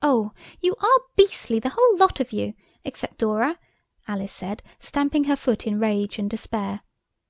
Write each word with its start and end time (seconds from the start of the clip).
"Oh, 0.00 0.32
you 0.62 0.74
are 0.80 1.00
beastly, 1.16 1.58
the 1.58 1.68
whole 1.76 1.98
lot 1.98 2.18
of 2.18 2.32
you, 2.32 2.54
except 2.82 3.18
Dora!" 3.18 3.58
Alice 4.08 4.32
said, 4.32 4.62
stamping 4.78 5.24
her 5.24 5.36
foot 5.36 5.66
in 5.66 5.78
rage 5.78 6.18
and 6.18 6.30
despair. 6.30 6.80